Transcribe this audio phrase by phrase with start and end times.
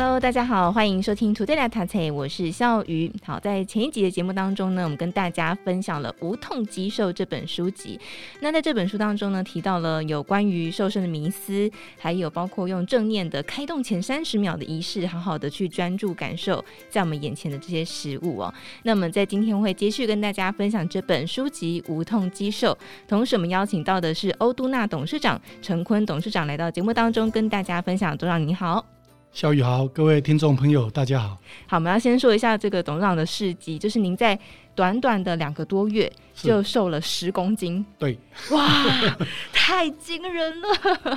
[0.00, 3.12] Hello，大家好，欢迎收听 Today 来读册，我是笑鱼。
[3.24, 7.98] 好，在前一集的节目当中呢，我们跟大家分享了《无痛肌瘦》这本书籍。
[8.38, 18.54] 那在这本书当中呢，提到了有关于瘦身的迷思，还有包括用正念的开动前三十秒的仪式，好好的去专注感受在我们眼前的这些食物哦。
[18.84, 22.72] 那么在今天会继续跟大家分享这本书籍《无痛肌瘦》，
[23.08, 28.16] 同时我们邀请到的是欧都娜董事长陈坤董事长来到节目当中跟大家分享。
[28.16, 28.97] 董事长你好。
[29.32, 31.38] 小宇豪，各位听众朋友，大家好。
[31.66, 34.36] 好，我们要先说一下这个董事长的事迹，就是您在
[34.74, 37.84] 短短的两个多月就瘦了十公斤。
[37.98, 38.18] 对，
[38.50, 38.66] 哇，
[39.52, 40.68] 太惊人了！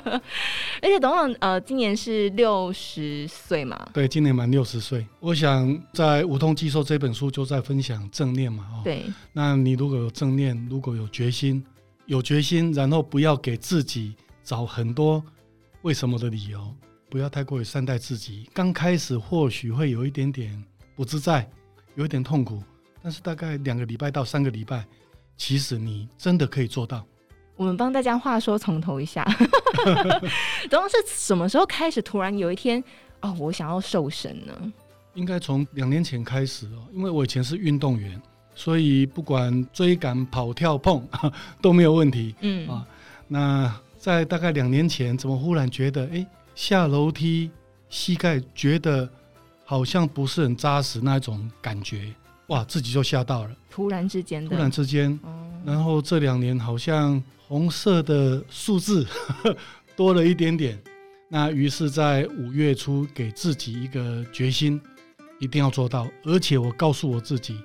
[0.82, 3.90] 而且董事长呃，今年是六十岁嘛？
[3.92, 5.06] 对，今年满六十岁。
[5.20, 9.06] 我想在《无痛肌瘦》这本书就在分享正念嘛，哦，对。
[9.34, 11.64] 那你如果有正念，如果有决心，
[12.06, 15.24] 有决心，然后不要给自己找很多
[15.82, 16.62] 为什么的理由。
[17.12, 18.50] 不要太过于善待自己。
[18.54, 20.64] 刚开始或许会有一点点
[20.96, 21.46] 不自在，
[21.96, 22.64] 有一点痛苦，
[23.04, 24.86] 但是大概两个礼拜到三个礼拜，
[25.36, 27.06] 其实你真的可以做到。
[27.58, 29.28] 我们帮大家话说从头一下，
[30.72, 32.82] 然后是什么时候开始突然有一天
[33.20, 34.74] 哦，我想要瘦身呢？
[35.14, 38.20] 应该从两年前开始哦，因为我以前是运动员，
[38.56, 41.06] 所以不管追赶、跑、跳、碰
[41.62, 42.34] 都没有问题。
[42.40, 42.88] 嗯啊，
[43.28, 46.26] 那在大概两年前，怎么忽然觉得哎？
[46.56, 47.50] 下楼梯，
[47.90, 49.10] 膝盖觉得
[49.66, 52.14] 好像不是很扎实那种感觉，
[52.48, 53.56] 哇，自己就吓到了。
[53.70, 59.08] 突然之间，突然之间，嗯，然后这两年好像红色的数字
[59.96, 60.80] 多了一点点。
[61.30, 64.80] 那于是，在五月初给自己一个决心，
[65.40, 66.06] 一定要做到。
[66.26, 67.58] 而且我告诉我自己，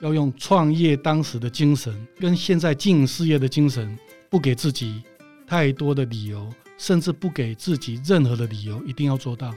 [0.00, 3.96] 要用创业当时的精神，跟现在经营事业的精神，
[4.28, 5.00] 不给自己
[5.46, 6.52] 太多的理由。
[6.82, 9.54] 甚至不给自己任何的理由，一定要做到。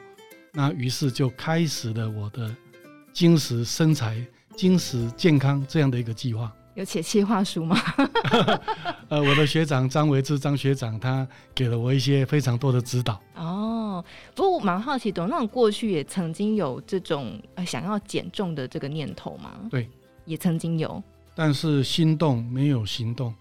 [0.53, 2.55] 那于是就开始了我的
[3.11, 4.23] 精实身材、
[4.55, 6.53] 精实健康这样的一个计划。
[6.75, 7.75] 有写计划书吗？
[9.09, 13.19] 呃，我的学长张维志张学长，他给了我一些非常多的指导。
[13.33, 14.05] 哦，
[14.35, 19.55] 不过我蛮好奇，董事长过去也曾经有这种想要减重的这个念头吗？
[19.71, 19.89] 对，
[20.25, 21.01] 也曾经有，
[21.33, 23.33] 但是心动没有行动。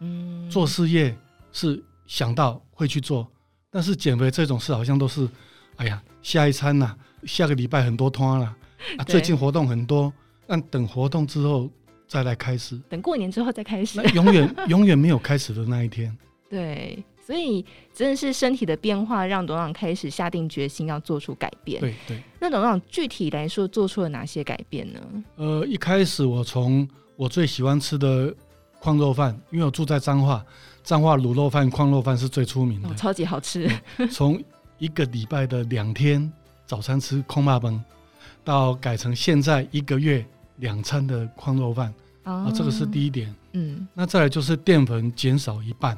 [0.00, 1.16] 嗯，做事业
[1.52, 1.82] 是。
[2.10, 3.24] 想到会去做，
[3.70, 5.28] 但是减肥这种事好像都是，
[5.76, 8.52] 哎呀，下一餐呐、啊，下个礼拜很多摊了，
[8.98, 10.12] 啊，最近活动很多，
[10.44, 11.70] 那等活动之后
[12.08, 16.14] 再来开始，等过年之后再开始，永远 永远没有开始的那一天。
[16.48, 21.80] 对，所以真的是身体的变化让董事长开始下定决心要做出改变。
[21.80, 25.00] 对对，那董事长具体来说做出了哪些改变呢？
[25.36, 28.34] 呃，一开始我从我最喜欢吃的
[28.80, 30.44] 矿肉饭，因为我住在彰化。
[30.82, 33.70] 彰化卤肉饭、矿肉饭是最出名的，哦，超级好吃。
[34.10, 34.42] 从
[34.78, 36.32] 一个礼拜的两天
[36.66, 37.80] 早餐吃空霸崩，
[38.42, 40.24] 到改成现在一个月
[40.56, 41.92] 两餐的矿肉饭，
[42.24, 43.32] 哦，啊，这个是第一点。
[43.52, 45.96] 嗯，那再来就是淀粉减少一半，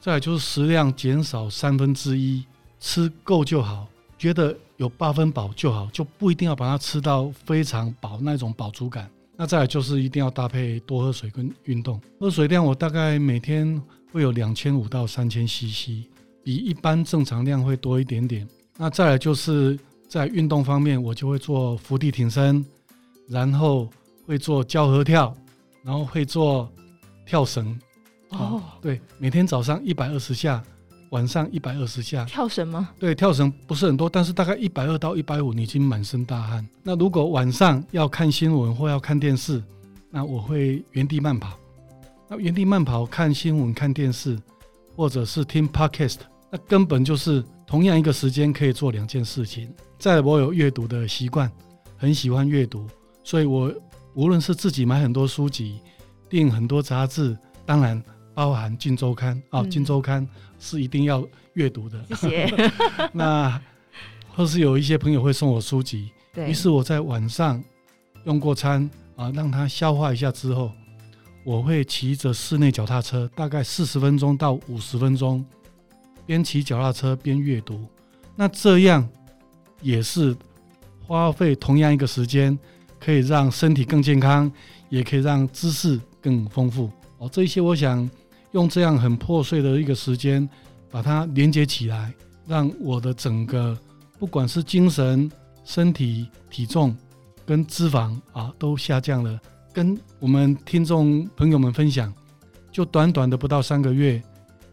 [0.00, 2.44] 再来就是食量减少三分之一，
[2.80, 3.86] 吃够就好，
[4.18, 9.08] 觉得有八分饱就好，就不一定要把它吃到非常饱那种饱足感。
[9.36, 13.82] 那再来就是一定要搭配多喝水跟运动，喝水量我大概每天。
[14.12, 16.06] 会有两千五到三千 CC，
[16.44, 18.46] 比一般正常量会多一点点。
[18.76, 19.76] 那再来就是
[20.08, 22.64] 在运动方面，我就会做伏地挺身，
[23.26, 23.90] 然后
[24.24, 25.36] 会做交合跳，
[25.82, 26.72] 然后会做
[27.26, 27.76] 跳绳。
[28.28, 30.62] 哦，对，每天早上一百二十下，
[31.10, 32.24] 晚上一百二十下。
[32.24, 32.90] 跳绳吗？
[32.98, 36.66] 对，跳绳不是很多，但是大概一百二到一百五，你已经满身大汗。
[36.82, 39.62] 那如果晚上要看新闻或要看电视，
[40.10, 41.58] 那我会原地慢跑。
[42.28, 44.38] 那原地慢跑、看新闻、看电视，
[44.96, 46.18] 或者是听 podcast，
[46.50, 49.72] 那根本就是同样一个时间可以做两件事情。
[49.98, 51.50] 再，我有阅读的习惯，
[51.96, 52.86] 很喜欢阅读，
[53.22, 53.72] 所以我
[54.14, 55.80] 无论是自己买很多书籍、
[56.28, 57.36] 订很多杂志，
[57.66, 58.02] 当然
[58.34, 60.26] 包含《金周刊》啊，《金周刊》
[60.58, 62.04] 是一定要阅读的。
[62.16, 62.72] 谢谢。
[63.12, 63.60] 那
[64.34, 67.62] 或是有一些朋友会送我书籍，于是我在晚上
[68.24, 70.70] 用过餐啊，让它消化一下之后。
[71.44, 75.44] 我会骑着室内脚踏车，大概四十分钟到五十分钟，
[76.24, 77.86] 边骑脚踏车边阅读。
[78.34, 79.06] 那这样
[79.82, 80.34] 也是
[81.06, 82.58] 花费同样一个时间，
[82.98, 84.50] 可以让身体更健康，
[84.88, 86.90] 也可以让知识更丰富。
[87.18, 88.08] 哦，这一些我想
[88.54, 90.48] 用这样很破碎的一个时间，
[90.88, 92.14] 把它连接起来，
[92.46, 93.76] 让我的整个
[94.16, 95.28] 不管是精神、
[95.64, 96.96] 身体、体重
[97.44, 99.40] 跟脂肪啊都下降了
[99.72, 102.14] 跟我们听众朋友们分享，
[102.70, 104.22] 就短短的不到三个月，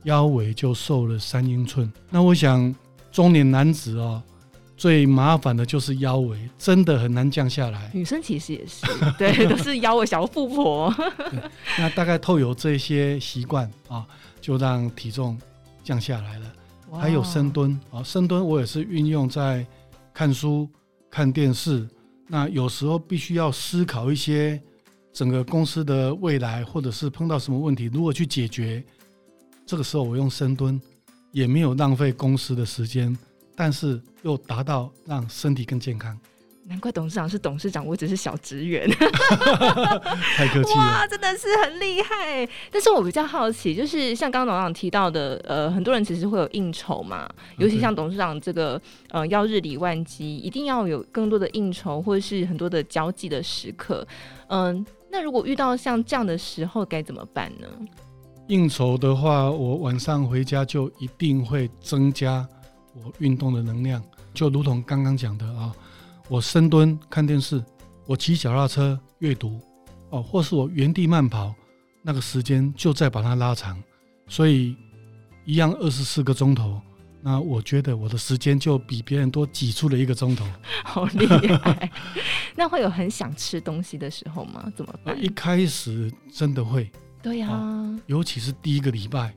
[0.04, 1.92] 腰围就瘦了三英寸。
[2.12, 2.74] 那我想
[3.12, 4.22] 中年男子哦，
[4.82, 7.92] 最麻烦的就是腰围，真的很难降下来。
[7.94, 8.84] 女生其实也是，
[9.16, 10.92] 对，都是腰围小富婆。
[11.78, 14.04] 那大概透有这些习惯啊，
[14.42, 15.40] 就让体重
[15.84, 16.52] 降下来了。
[17.00, 19.64] 还有深蹲啊，深蹲我也是运用在
[20.16, 20.68] 看书、
[21.12, 21.88] 看电视。
[22.28, 24.60] 那有时候必须要思考一些
[25.14, 28.84] 整个公司的未来，或者是碰到什么问题，如何去解决。
[29.64, 30.82] 这个时候我用深蹲，
[31.32, 33.16] 也没有浪费公司的时间，
[33.56, 36.18] 但是又达到让身体更健康。
[36.68, 38.90] 难怪董事长是董事长，我只是小职员。
[40.38, 42.48] 太客气了，哇，真的是很厉害。
[42.72, 54.08] 但是我比较好奇，就是像刚刚董事长提到的，呃，很多人其实会有应酬嘛，尤其像董事长这个，呃，要日理万机，一定要有更多的应酬，或者是很多的交际的时刻。
[54.48, 57.68] 嗯、呃，那如果遇到像这样的时候，该怎么办呢？
[58.48, 62.48] 应酬的话，我晚上回家就一定会增加
[62.94, 64.04] 我运动的能量，
[64.34, 65.74] 就如同刚刚讲的啊。
[66.28, 67.62] 我深蹲看电视，
[68.06, 69.60] 我骑脚踏车阅读，
[70.12, 71.54] 哦，或是我原地慢跑，
[72.02, 73.82] 那个时间就再把它拉长，
[74.28, 74.76] 所以
[75.46, 76.80] 一样二十四个钟头，
[77.22, 80.46] 那我觉得我的时间就比别人多挤出了一个钟头，
[80.86, 81.92] 好厉害！
[82.56, 84.72] 那会有很想吃东西的时候吗？
[84.76, 85.22] 怎么办？
[85.22, 86.90] 一开始真的会，
[87.22, 89.34] 对呀、尤其是第一个礼拜，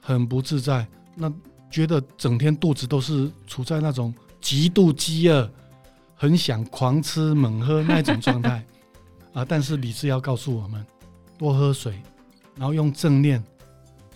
[0.00, 0.84] 很不自在，
[1.14, 1.32] 那
[1.72, 5.50] 觉得整天肚子都是处在那种极度饥饿。
[6.14, 8.64] 很想狂吃猛喝那种状态
[9.34, 9.44] 啊！
[9.44, 10.86] 但是理智要告诉我们，
[11.36, 12.00] 多喝水，
[12.54, 13.42] 然后用正念。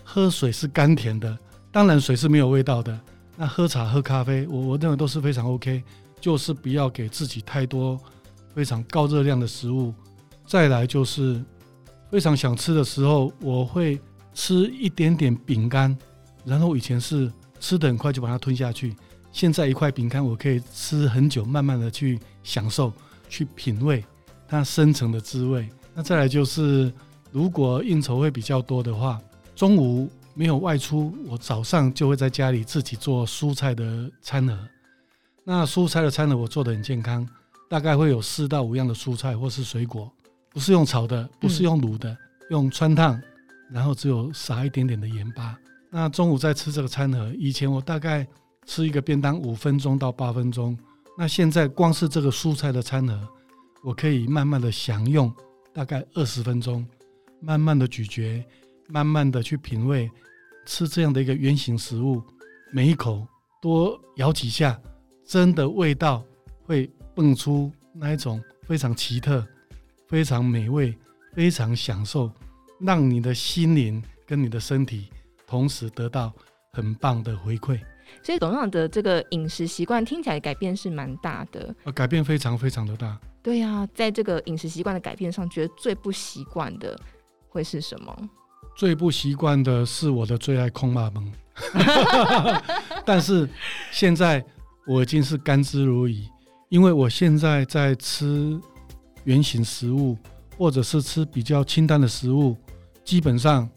[0.05, 1.37] 喝水是甘甜的，
[1.69, 2.97] 当然水是没有味道的。
[3.35, 5.83] 那喝茶、喝咖啡，我我认为都是非常 OK，
[6.21, 7.99] 就是不要给自己太多
[8.55, 9.93] 非常高热量的食物。
[10.45, 11.43] 再来就是
[12.09, 13.99] 非常想吃的时候，我会
[14.33, 15.93] 吃一点点饼干，
[16.45, 18.95] 然后以前是吃得很快就把它吞下去。
[19.31, 22.91] 现在一块饼干我可以吃很久，慢慢的去享受、
[23.29, 24.03] 去品味
[24.47, 25.69] 它深层的滋味。
[25.93, 26.91] 那再来就是，
[27.31, 29.21] 如果应酬会比较多的话，
[29.55, 34.57] 中午没有外出，我早上就会在家里自己做蔬菜的餐盒。
[35.43, 37.27] 那蔬菜的餐盒我做得很健康，
[37.69, 40.11] 大概会有四到五样的蔬菜或是水果，
[40.51, 42.15] 不是用炒的，不是用卤的，
[42.49, 43.21] 用汆烫，
[43.71, 45.57] 然后只有撒一点点的盐巴。
[45.89, 48.27] 那中午在吃这个餐盒，以前我大概。
[48.69, 50.77] 吃一个便当五分钟到八分钟，
[51.17, 53.25] 那现在光是这个蔬菜的餐盒，
[53.81, 55.33] 我可以慢慢的享用，
[55.73, 56.85] 大概二十分钟，
[57.39, 58.45] 慢慢的咀嚼，
[58.89, 60.11] 慢慢的去品味，
[60.65, 62.21] 吃这样的一个圆形食物，
[62.73, 63.25] 每一口
[63.61, 64.77] 多咬几下，
[65.25, 66.21] 真的味道
[66.65, 69.47] 会蹦出那一种非常奇特、
[70.09, 70.93] 非常美味、
[71.33, 72.29] 非常享受，
[72.81, 75.07] 让你的心灵跟你的身体
[75.47, 76.31] 同时得到
[76.73, 77.79] 很棒的回馈。
[78.23, 83.19] 所以董事长的这个饮食习惯听起来改变是蛮大的，呃，改变非常非常的大。
[83.41, 86.97] 对呀，啊，在这个饮食习惯的改变上，觉得最不习惯的
[87.49, 88.29] 会是什么？
[88.77, 92.63] 最不习惯的是我的最爱焢肉饭，
[93.05, 93.49] 但是
[93.91, 94.43] 现在
[94.85, 96.29] 我已经是甘之如饴，
[96.69, 98.57] 因为我现在在吃
[99.25, 100.17] 原形食物，
[100.57, 102.55] 或者是吃比较清淡的食物，
[103.03, 103.69] 基本上。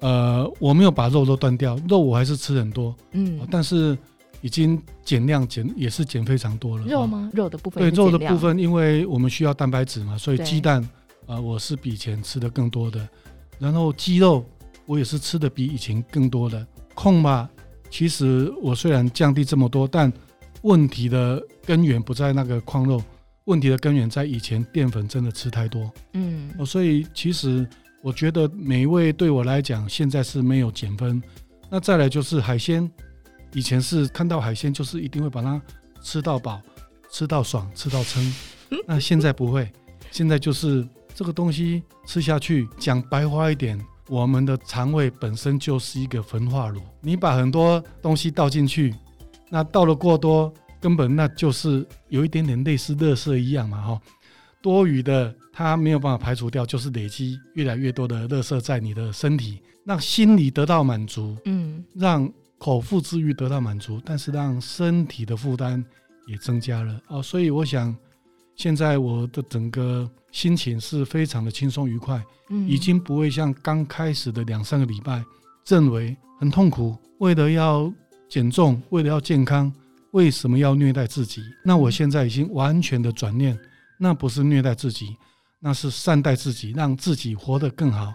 [0.00, 3.98] 呃，我没有把肉都断掉，肉我还是吃很多，嗯，但是
[4.40, 6.86] 已经减量减也是减非常多了。
[6.86, 7.28] 肉吗？
[7.34, 7.82] 肉的部分？
[7.82, 10.80] 对，肉的部分，因为我们需要蛋白质嘛，所以鸡蛋
[11.26, 13.08] 啊、呃，我是比以前吃的更多的。
[13.58, 14.44] 然后鸡肉
[14.86, 16.64] 我也是吃的比以前更多的。
[16.94, 17.50] 控吧，
[17.90, 20.12] 其实我虽然降低这么多，但
[20.62, 23.02] 问题的根源不在那个控肉，
[23.46, 27.68] 问题的根源在以前淀粉真的吃太多，嗯，所以其实。
[28.02, 31.22] 我觉得美味对我来讲，现在是没有减分。
[31.68, 32.90] 那再来就是海鲜，
[33.52, 35.60] 以前是看到海鲜就是一定会把它
[36.00, 36.62] 吃到饱、
[37.10, 38.34] 吃到爽、吃到撑。
[38.86, 39.70] 那现在不会，
[40.10, 43.78] 现在就是这个东西吃下去，讲白话一点，
[44.08, 46.80] 我们的肠胃本身就是一个焚化炉。
[47.00, 48.94] 你把很多东西倒进去，
[49.50, 54.00] 那倒了过多，根本那就是有一点点类似垃圾一样嘛，哈。
[54.60, 65.84] 多余的，它没有办法排除掉，就是累积越来越多的垃圾在你的身体，让心理得到满足，嗯，让口腹之欲得到满足，但是让身体的负担
[66.28, 67.20] 也增加了哦。
[67.20, 67.92] 所以我想，
[68.54, 75.24] 现在我的整个心情是非常的轻松愉快，嗯，已经不会像刚开始的两三个礼拜
[75.66, 77.92] 认为很痛苦，为了要
[78.28, 79.72] 减重，为了要健康，
[80.12, 81.42] 为什么要虐待自己？
[81.64, 83.58] 那我现在已经完全的转念。
[84.00, 85.16] 那不是虐待自己，
[85.60, 88.12] 那是善待自己，让自己活得更好，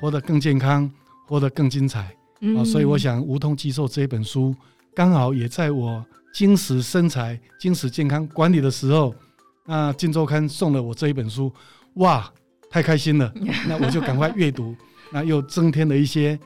[0.00, 0.90] 活得更健康，
[1.26, 2.14] 活得更精彩。
[2.40, 4.54] 嗯、啊，所以我想《无痛肌瘦》这一本书，
[4.94, 9.14] 刚好也在我精实身材、精实健康管理的时候，
[9.66, 11.52] 那《金周刊》送了我这一本书，
[11.94, 12.32] 哇，
[12.70, 13.32] 太开心了！
[13.68, 14.74] 那我就赶快阅读，
[15.12, 16.38] 那又增添了一些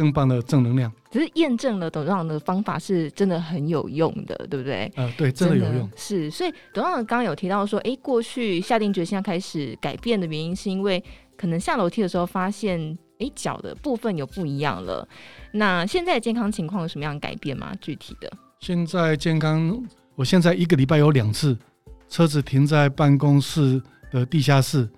[0.00, 0.90] 更棒的正能量。
[1.10, 4.90] 只是验证了董事长的方法是真的很有用的，对不对？
[4.96, 5.90] 呃，对，真的有用。
[5.96, 11.02] 是，所以董事长刚刚有提到说，哎，过去下定决心要开始改变的原因，是因为
[11.36, 12.96] 可能下楼梯的时候发现。
[13.22, 15.06] 哎，脚的部分有不一样了。
[15.52, 17.70] 那现在的健康情况有什么样的改变吗？
[17.78, 18.32] 具体的？
[18.60, 19.78] 现在健康，
[20.14, 21.54] 我现在一个礼拜有两次，
[22.08, 23.78] 车子停在办公室
[24.10, 24.88] 的地下室，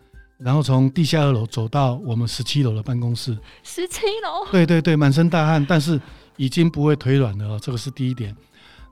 [0.44, 3.36] 然后从地下二楼走到我们十七楼的办公室。
[3.62, 4.50] 十七楼？
[4.50, 6.00] 对对对，满身大汗，但是
[6.36, 7.58] 已经不会腿软了哦。
[7.62, 8.34] 这个是第一点。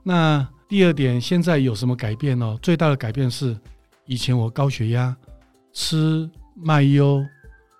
[0.03, 2.57] 那第二点，现在有什么改变哦？
[2.61, 3.57] 最大的改变是，
[4.05, 5.15] 以前我高血压，
[5.73, 7.25] 吃麦优。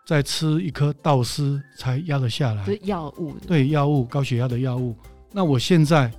[0.04, 3.34] 再吃一颗道斯才压得下来，是药物。
[3.48, 4.94] 对，药物，高血压的药物。
[5.32, 6.12] 那我现在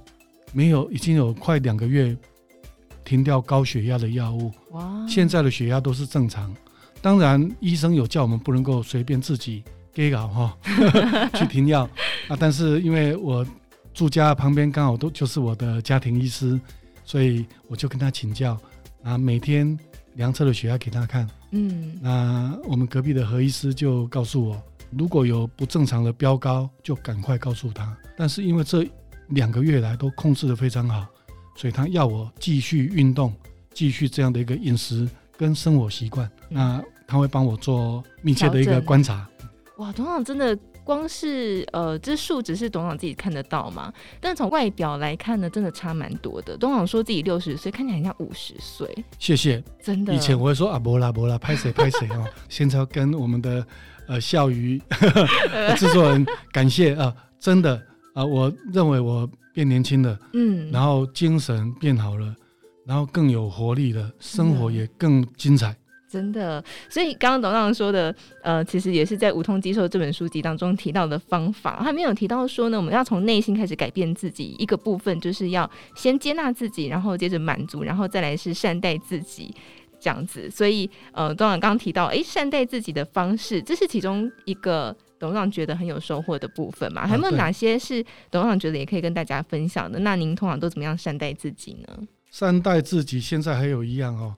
[0.53, 2.17] 没有，已经有快两个月
[3.05, 4.51] 停掉高血压的药物。
[4.71, 6.55] 哇，现在的血压都是正常。
[7.03, 10.57] 当然，医生有叫我们不能够随便自己给搞哈
[11.35, 11.83] 去停药
[12.29, 12.37] 啊。
[12.39, 13.45] 但是因为我
[13.93, 16.59] 住家旁边刚好都就是我的家庭医师，
[17.05, 18.57] 所以我就跟他请教
[19.03, 19.77] 啊，每天
[20.15, 21.29] 量测的血压给他看。
[21.51, 24.63] 嗯，那我们隔壁的何医师就告诉我，
[24.97, 27.95] 如果有不正常的飙高，就赶快告诉他。
[28.17, 28.87] 但是因为这
[29.31, 31.05] 两个月来都控制的非常好，
[31.57, 33.35] 所以他要我继续运动，
[33.75, 35.09] 继续这样的一个饮食
[35.43, 36.31] 跟生活习惯。
[36.49, 39.29] 那他会帮我做密切的一个观察。
[39.79, 40.57] 哇，董事长真的。
[40.85, 43.93] 光是呃，这数值是董事长自己看得到嘛？
[44.21, 46.57] 但从外表来看呢，真的差蛮多的。
[46.57, 48.93] 董事长说自己六十岁，看起来很像五十岁。
[49.17, 50.13] 谢谢，真的。
[50.13, 52.27] 以前我会说啊，不啦不啦，拍谁拍谁哦。
[52.51, 53.65] 现在要跟我们的
[54.09, 54.83] 呃笑鱼
[55.79, 57.81] 制作人感谢啊，真的
[58.13, 62.35] 啊，我认为我变年轻了，嗯，然后精神变好了，
[62.87, 65.75] 然后更有活力了，生活也更精彩。
[66.11, 71.81] 真的，所以刚刚董事长说的，呃，其实也是在《无痛接受》这本书籍当中提到的方法。
[71.83, 79.55] 他没有提到说呢，我们要从内心开始改变自己，一个部分就是要先接纳自己，然后接着满足，然后再来是善待自己
[79.99, 80.51] 这样子。
[80.51, 87.07] 所以，呃，董事长刚刚提到，哎，善待自己的方式，这是其中一个董事长觉得很有收获的部分嘛？
[87.07, 89.99] 还有没有哪些是董事长觉得也可以跟大家分享的？
[90.01, 92.07] 那您通常都怎么样善待自己呢？
[92.33, 94.35] 善待自己，现在还有一样哦，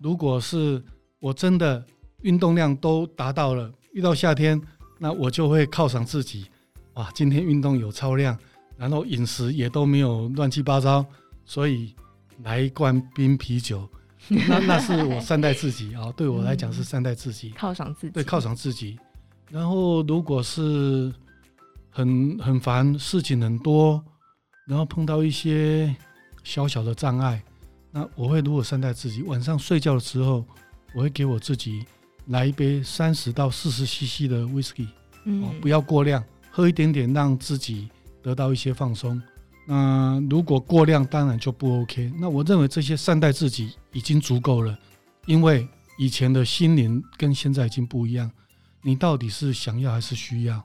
[0.00, 0.82] 如果是。
[1.18, 1.82] 我真的
[2.22, 4.60] 运动量都达到了，遇到夏天，
[4.98, 6.46] 那我就会犒赏自己，
[6.92, 8.38] 哇，今天运动有超量，
[8.76, 11.04] 然后饮食也都没有乱七八糟，
[11.46, 11.96] 所以
[12.44, 13.88] 来一罐冰啤酒，
[14.28, 18.98] 那那是我善待自己啊、哦，对我来讲是善待自己，犒赏自己，对，犒赏自己。
[19.50, 21.12] 然后如果是
[21.88, 24.04] 很很烦，事情很多，
[24.68, 25.96] 然后碰到一些
[26.46, 27.42] 小小的障碍，
[27.90, 30.44] 那我会如何善待自己，晚上睡觉的时候。
[30.94, 31.84] 我会给我自己
[32.28, 34.86] 来一杯三十到四十 CC 的 whisky，
[35.26, 37.90] 哦，不要过量，喝一点点，让自己
[38.22, 39.20] 得到一些放松。
[39.66, 42.10] 那如果过量，当然就不 OK。
[42.18, 44.78] 那我认为这些善待自己已经足够了，
[45.26, 48.30] 因为以前的心灵跟现在已经不一样。
[48.80, 50.64] 你到底是想要还是需要？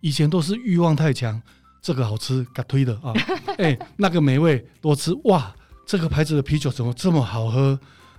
[0.00, 1.40] 以前都是欲望太强，
[1.82, 3.12] 这个好吃，嘎推的啊，
[3.58, 5.54] 哎，那个美味多吃，哇，
[5.86, 7.78] 这个牌子的啤酒怎么这么好喝？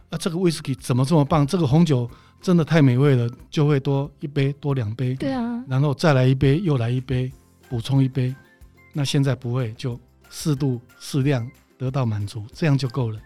[0.10, 1.46] 啊，这个威士忌怎么这么棒？
[1.46, 2.10] 这个红酒
[2.42, 5.16] 真的太美味了，就会多一杯，多两杯。
[5.16, 7.32] 对啊，然后再来一杯，又来一杯，
[7.70, 8.36] 补充一杯。
[8.94, 9.98] 那现在不会，就
[10.30, 13.20] 适度适量得到满足，这样就够了。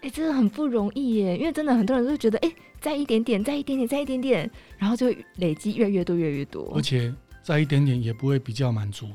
[0.00, 6.72] 哎，真的很不容易耶，因为真的很多人都觉得，哎，再一点点，再一点点，再一点点，然后就累积越来越多，越来越多。
[6.74, 9.06] 而且再一点点也不会比较满足。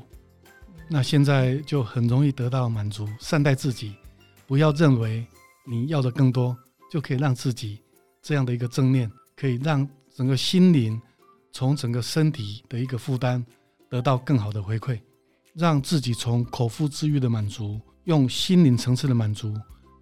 [0.88, 3.94] 那现在就很容易得到满足，善待自己，
[4.46, 5.26] 不要认为
[5.66, 6.56] 你要的更多。
[6.90, 7.78] 就可以让自己
[8.22, 10.98] 这样的一个正念，可以让整个心灵
[11.52, 13.44] 从整个身体的一个负担
[13.90, 14.98] 得到更好的回馈，
[15.52, 19.54] 让自己从口腹之欲的满足，用心灵层次的满足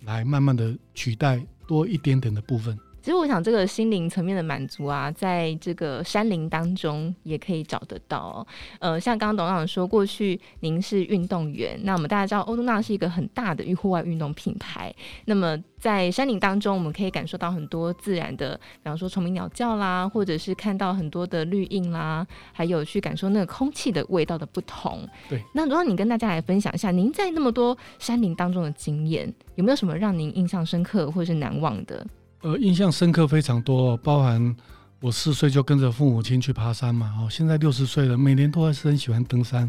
[0.03, 2.79] 来慢慢的取代多一点点的部分。
[3.07, 8.47] 其实我想，这个心灵层面的满足啊，在这个山林当中也可以找得到哦。
[8.81, 14.93] 呃，像刚刚董事长说，过去您是运动员，那我们大家知道欧都纳是一个很大的户外运动品牌。
[15.27, 25.09] 那么在山林当中，我们可以感受到很多自然的，比方说虫鸣鸟叫啦，或者是看到很多的绿荫啦，还有去感受那个空气的味道的不同。
[25.29, 25.41] 对。
[25.55, 32.05] 那如果你跟大家来分享一下，您在那么多山林当中的经验，有没有什么让您印象深刻或是难忘的？
[32.47, 34.55] 呃，印象深刻非常多，包含
[35.01, 39.69] 我四岁就跟着父母亲去爬山嘛，哦，现在六十岁了，每年都还是很喜欢登山。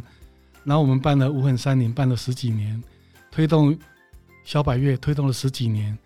[0.63, 2.79] 然后我们办了无痕山林，办了十几年，
[3.31, 3.75] 推动
[4.43, 5.97] 小百岳推动了十几年，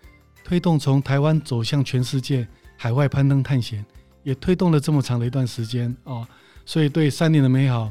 [0.42, 2.48] 推动从台湾走向全世界
[2.78, 3.84] 海外攀登探险，
[4.22, 6.26] 也推动了这么长的一段时间哦，
[6.64, 7.90] 所以对山林的美好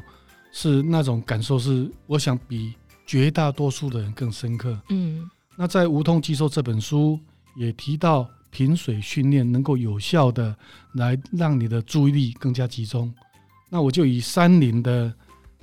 [0.50, 2.74] 是那种感受是，我想比
[3.06, 4.76] 绝大多数的人更深刻。
[4.88, 7.16] 嗯，那在《无痛肌瘦》这本书
[7.54, 10.56] 也提到，平水训练能够有效的
[10.92, 13.12] 来让你的注意力更加集中。
[13.68, 15.12] 那我就以山林的。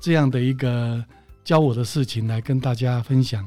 [0.01, 1.03] 这样的一个
[1.43, 3.45] 教我的事情来跟大家分享。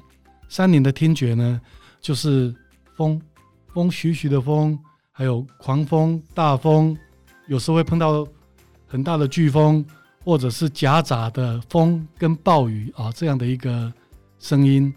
[0.51, 1.59] 山林的听觉呢，
[1.99, 2.55] 就是
[2.95, 3.19] 风，
[3.73, 4.79] 风徐徐的风，
[5.13, 6.95] 还有狂风、大风，
[7.47, 8.29] 有时候会碰到
[8.87, 9.83] 很大的飓风，
[10.23, 13.91] 或者是夹杂的风跟暴雨啊，这样的一个
[14.39, 14.93] 声音。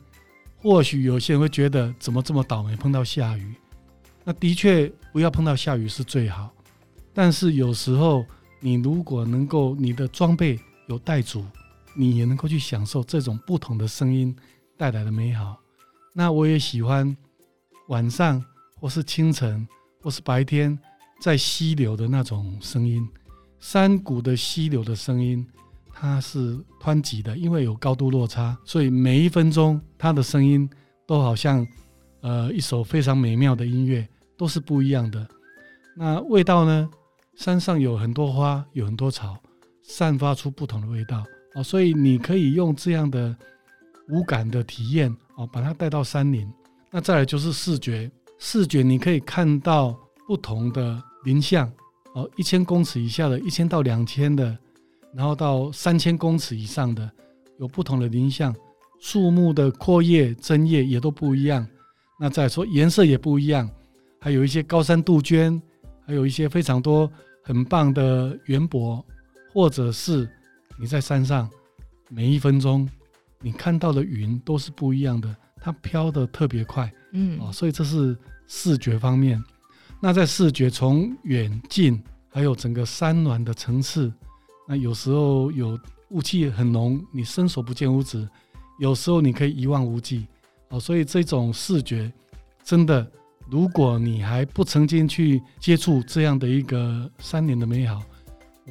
[0.58, 3.56] 或许有些人会觉得，怎么这么倒霉碰到下雨？
[4.26, 6.52] 那的确不要碰到下雨是最好。
[7.14, 8.26] 但是有时候
[8.60, 10.60] 你如果能够，你的装备。
[10.88, 11.44] 有带足，
[11.96, 14.36] 你也能够去享受这种不同的声音
[14.78, 15.60] 带来的美好。
[16.14, 17.18] 那我也喜欢
[17.88, 18.40] 晚上
[18.80, 19.68] 或是清晨
[20.04, 20.78] 或是白天
[21.20, 23.10] 在溪流的那种声音，
[23.60, 25.44] 山谷的溪流的声音，
[25.92, 30.70] 它是湍急的，因为有高度落差，所以每一分钟它的声音
[31.08, 31.66] 都好像
[32.22, 35.28] 呃一首非常美妙的音乐，都是不一样的。
[35.96, 36.90] 那味道呢？
[37.36, 39.38] 山上有很多花，有很多草。
[39.88, 41.24] 散发出不同的味道
[41.54, 43.36] 哦，所以你可以用这样的
[44.10, 46.52] 五感的体验哦，把它带到山林。
[46.90, 51.72] 那再来就是视觉，视觉你可以看到不同的林相
[52.16, 54.58] 哦，一千公尺以下的，一千到两千的，
[55.14, 57.08] 然后到三千公尺以上的，
[57.60, 58.56] 有不同的林相，
[59.00, 61.66] 树木的阔叶、针叶也都不一样。
[62.20, 63.70] 那再说颜色也不一样，
[64.26, 65.62] 还有一些高山杜鹃，
[66.04, 67.08] 还有一些非常多
[67.44, 69.06] 很棒的园博。
[69.54, 70.28] 或者是
[70.80, 71.48] 你在山上，
[72.10, 72.90] 每一分钟
[73.40, 79.40] 你看到的云都是不一样的，它飘得特别快，嗯，哦，所以这是视觉方面。
[80.02, 84.12] 那在视觉从远近，还有整个山峦的层次，
[84.68, 88.28] 那有时候有雾气很浓，你伸手不见五指；
[88.80, 90.26] 有时候你可以一望无际，
[90.70, 92.12] 哦，所以这种视觉
[92.64, 93.08] 真的，
[93.50, 98.02] 如果你还不曾经去接触这样的一个山林的美好。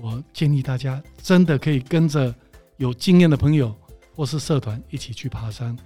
[0.03, 2.35] 我建议大家真的可以跟着
[2.79, 3.73] 有经验的朋友
[4.17, 5.77] 或是社团一起去爬山。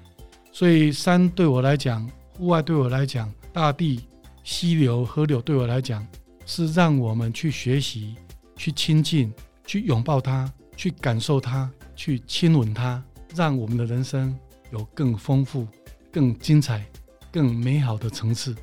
[0.51, 4.01] 所以山对我来讲，户外对我来讲，大地、
[4.43, 6.07] 溪流、河流对我来讲，
[6.47, 8.17] 是让我们去学习、
[8.57, 9.31] 去亲近、
[9.67, 14.35] 去拥抱它、去感受它、去亲吻它，让我们的人生
[14.73, 15.69] 有更丰富、
[16.11, 16.83] 更精彩、
[17.31, 18.57] 更美好的层次。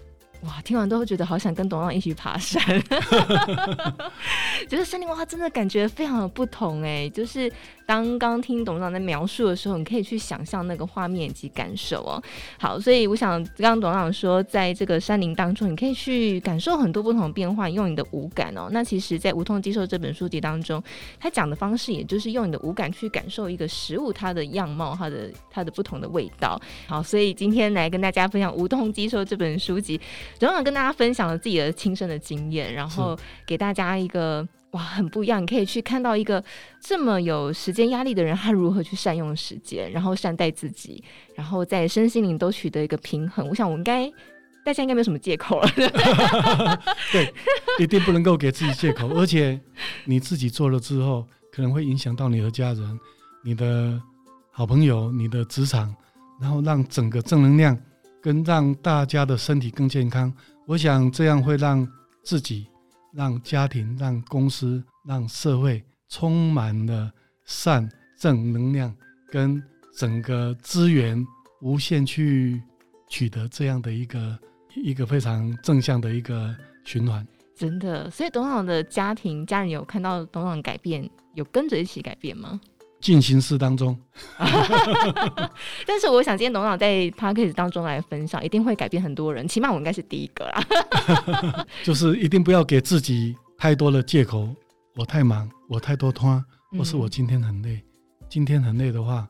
[0.45, 2.62] 哇，听完都会觉得好想跟董事长一起爬山，
[4.69, 7.51] 觉得山林哇，真的感觉非常的不同哎，就是。
[7.88, 12.19] 当刚听董事长在描述的时候，你可以去想象那个画面以及感受哦。
[12.58, 18.69] 好，所以我想刚刚董事长说，在这个山林当中，你可以去感受很多不同的变化，用你的五感哦。
[18.71, 20.84] 那其实，在《无痛接受》这本书籍当中，
[21.19, 26.60] 他讲的方式，也就是用你的五感去感受一个食物它的样貌，它的它的不同的味道。
[26.88, 30.01] 好，所以今天来跟大家分享《无痛接受》这本书籍，
[30.39, 34.48] 董事长跟大家分享了自己的亲身的经验，然后给大家一个。
[34.71, 35.41] 哇，很不一样！
[35.41, 36.43] 你可以去看到一个
[36.82, 41.02] 这么有时间压力的人，他如何去善用时间，然后善待自己，
[41.34, 43.48] 然后在身心灵都取得一个平衡。
[43.48, 44.12] 我想，我应该
[44.65, 45.69] 大家应该没有什么借口了。
[47.10, 47.34] 对，
[47.80, 49.08] 一定不能够给自己借口。
[49.15, 49.58] 而且
[50.04, 53.00] 你自己做了之后，可能会影响到你的家人、
[53.45, 53.98] 你的
[54.52, 55.95] 好朋友、你的职场，
[56.41, 57.78] 然后让整个正能量
[58.25, 60.33] 跟让大家的身体更健康。
[60.65, 61.88] 我想这样会让
[62.23, 62.65] 自己。
[63.13, 67.09] 让家庭、让公司、让社会充满了
[67.45, 68.93] 善正能量，
[69.31, 69.63] 跟
[69.97, 71.25] 整个资源
[71.61, 72.61] 无限去
[73.07, 74.38] 取得这样的一个
[74.75, 77.25] 一个非常正向的一个循环。
[77.55, 82.59] 真的，所以董事长的家庭、家人有看到董事长改变，有跟着一起改变吗？
[83.05, 83.95] 进行式当中，
[85.85, 91.65] 但是我想今天董事长在 podcast 当中来分享，一定会改变很多人，起码我应该是第一个啦。
[91.85, 94.49] 就是一定不要给自己太多的借口，
[94.95, 96.43] 我太忙，我太多拖，
[96.75, 97.75] 或是我今天很累。
[97.75, 97.83] 嗯、
[98.27, 99.27] 今天很累的话，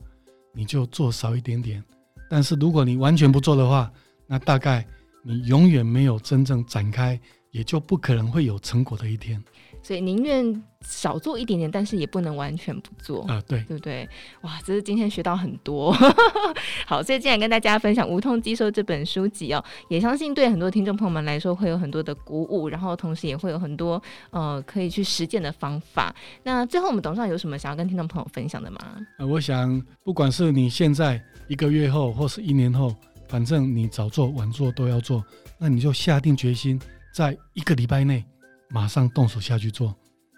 [0.54, 1.84] 你就做少一点点。
[2.30, 3.92] 但是如果你完全不做的话，
[4.26, 4.86] 那大概
[5.22, 7.20] 你永远没有真正展开，
[7.56, 9.42] 也就不可能会有成果的一天。
[9.82, 14.08] 所以宁愿少做一点点，但是也不能完全不做啊，对对不对？
[14.40, 15.92] 哇，这是今天学到很多。
[16.86, 26.12] 好，所以今天跟大家分享《无痛接受》这本书籍哦，也相信对很多听众朋友们来说会有很多的鼓舞，然后同时也会有很多呃可以去实践的方法。
[26.42, 28.80] 那最后我们董事长有什么想要跟听众朋友分享的吗？
[29.18, 32.92] 呃，我想不管是你现在一个月后或是一年后，
[33.28, 35.24] 反正你早做晚做都要做，
[35.58, 36.80] 那你就下定决心，
[37.16, 38.22] 在一个礼拜内。
[38.68, 39.96] 马上动手下去做，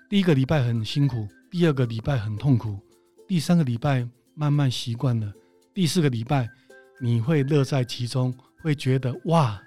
[0.09, 2.79] 第一个礼拜很辛苦，第二个礼拜很痛苦，
[3.27, 5.33] 第三个礼拜慢慢习惯了，
[5.75, 6.47] 第四个礼拜
[7.01, 9.59] 你会乐在其中，会觉得哇，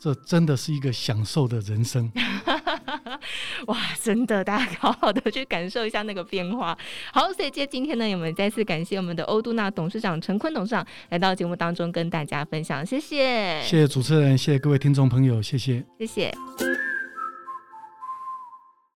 [0.00, 2.10] 这真的是一个享受的人生。
[3.66, 6.76] 哇，真的，大家好好的去感受一下那个变化。
[7.12, 16.32] 好，所以接今天呢，我们再次感谢我们的欧杜娜董事长陈坤董事长来到节目当中跟大家分享，谢谢，谢谢主持人，谢谢各位听众朋友，谢谢，谢谢。